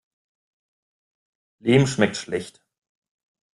Lehm 1.59 1.85
schmeckt 1.85 2.17
schlecht. 2.17 2.65